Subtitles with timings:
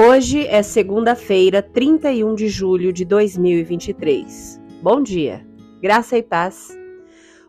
[0.00, 4.60] Hoje é segunda-feira, 31 de julho de 2023.
[4.80, 5.44] Bom dia,
[5.82, 6.68] graça e paz.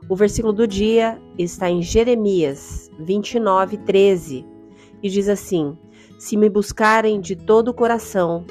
[0.10, 4.43] O versículo do dia está em Jeremias 29, 13
[5.04, 5.77] e diz assim:
[6.18, 8.43] Se me buscarem de todo o coração,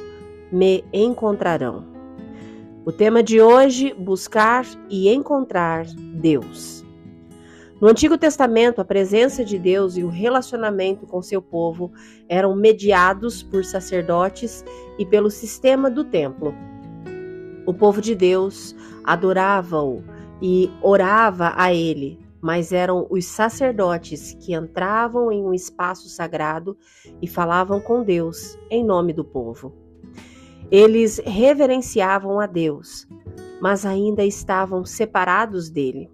[0.52, 1.84] me encontrarão.
[2.84, 5.84] O tema de hoje: buscar e encontrar
[6.14, 6.84] Deus.
[7.80, 11.92] No Antigo Testamento, a presença de Deus e o relacionamento com seu povo
[12.28, 14.64] eram mediados por sacerdotes
[14.98, 16.52] e pelo sistema do templo.
[17.64, 20.02] O povo de Deus adorava-o
[20.42, 26.76] e orava a ele, mas eram os sacerdotes que entravam em um espaço sagrado
[27.22, 29.72] e falavam com Deus em nome do povo.
[30.68, 33.06] Eles reverenciavam a Deus,
[33.62, 36.10] mas ainda estavam separados dele.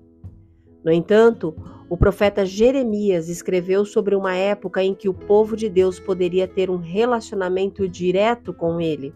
[0.85, 1.55] No entanto,
[1.89, 6.69] o profeta Jeremias escreveu sobre uma época em que o povo de Deus poderia ter
[6.69, 9.15] um relacionamento direto com ele.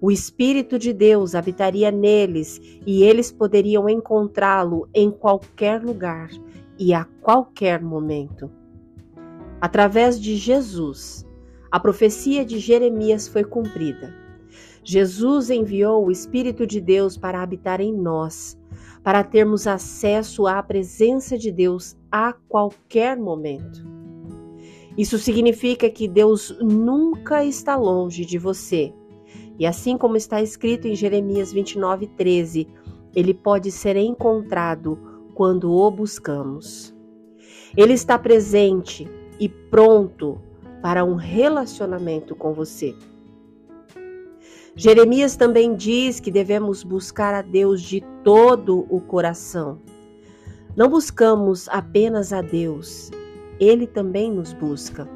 [0.00, 6.28] O Espírito de Deus habitaria neles e eles poderiam encontrá-lo em qualquer lugar
[6.78, 8.50] e a qualquer momento.
[9.60, 11.24] Através de Jesus,
[11.70, 14.12] a profecia de Jeremias foi cumprida.
[14.84, 18.58] Jesus enviou o Espírito de Deus para habitar em nós
[19.02, 23.84] para termos acesso à presença de Deus a qualquer momento.
[24.96, 28.92] Isso significa que Deus nunca está longe de você.
[29.58, 32.68] E assim como está escrito em Jeremias 29, 13,
[33.14, 34.98] ele pode ser encontrado
[35.34, 36.94] quando o buscamos.
[37.76, 39.08] Ele está presente
[39.40, 40.40] e pronto
[40.82, 42.94] para um relacionamento com você.
[44.74, 49.78] Jeremias também diz que devemos buscar a Deus de todo o coração.
[50.74, 53.10] Não buscamos apenas a Deus,
[53.60, 55.06] Ele também nos busca.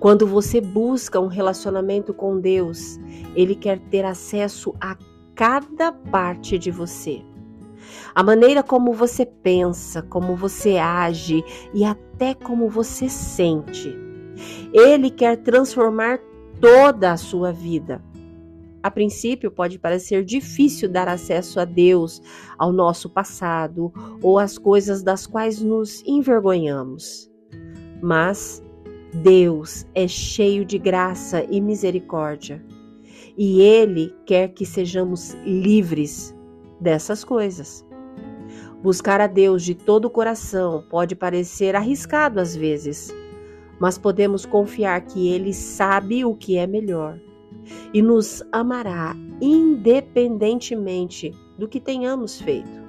[0.00, 2.98] Quando você busca um relacionamento com Deus,
[3.36, 4.96] Ele quer ter acesso a
[5.36, 7.22] cada parte de você.
[8.12, 13.96] A maneira como você pensa, como você age e até como você sente.
[14.72, 16.18] Ele quer transformar
[16.60, 18.09] toda a sua vida.
[18.82, 22.22] A princípio, pode parecer difícil dar acesso a Deus,
[22.58, 23.92] ao nosso passado
[24.22, 27.30] ou às coisas das quais nos envergonhamos.
[28.02, 28.62] Mas
[29.12, 32.64] Deus é cheio de graça e misericórdia,
[33.36, 36.34] e Ele quer que sejamos livres
[36.80, 37.84] dessas coisas.
[38.82, 43.14] Buscar a Deus de todo o coração pode parecer arriscado às vezes,
[43.78, 47.20] mas podemos confiar que Ele sabe o que é melhor
[47.92, 52.80] e nos amará independentemente do que tenhamos feito.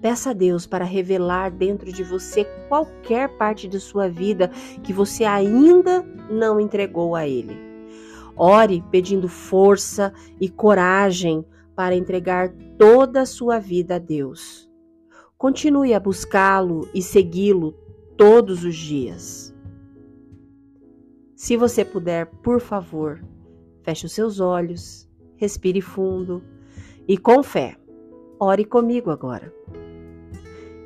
[0.00, 4.48] Peça a Deus para revelar dentro de você qualquer parte de sua vida
[4.82, 7.56] que você ainda não entregou a Ele.
[8.36, 11.44] Ore pedindo força e coragem
[11.74, 14.70] para entregar toda a sua vida a Deus.
[15.36, 17.72] Continue a buscá-lo e segui-lo
[18.16, 19.54] todos os dias.
[21.48, 23.24] Se você puder, por favor,
[23.82, 26.42] feche os seus olhos, respire fundo
[27.08, 27.74] e com fé,
[28.38, 29.50] ore comigo agora.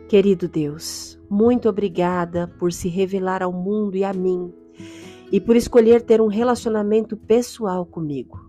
[0.09, 4.55] Querido Deus, muito obrigada por se revelar ao mundo e a mim
[5.33, 8.49] e por escolher ter um relacionamento pessoal comigo.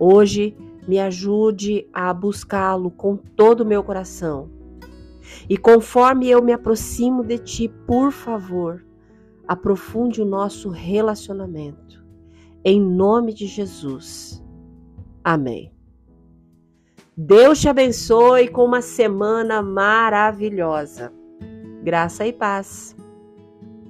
[0.00, 0.56] Hoje,
[0.88, 4.50] me ajude a buscá-lo com todo o meu coração.
[5.48, 8.84] E conforme eu me aproximo de ti, por favor,
[9.50, 12.06] aprofunde o nosso relacionamento.
[12.64, 14.40] Em nome de Jesus.
[15.24, 15.74] Amém.
[17.16, 21.12] Deus te abençoe com uma semana maravilhosa.
[21.82, 22.94] Graça e paz.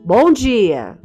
[0.03, 0.99] Bom dia!